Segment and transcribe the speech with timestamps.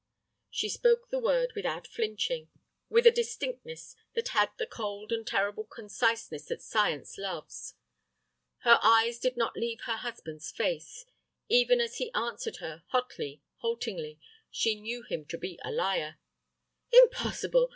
[0.49, 2.49] She spoke the word without flinching,
[2.89, 7.75] with a distinctness that had that cold and terrible conciseness that science loves.
[8.61, 11.05] Her eyes did not leave her husband's face.
[11.49, 14.19] Even as he answered her, hotly, haltingly,
[14.49, 16.17] she knew him to be a liar.
[16.91, 17.69] "Impossible!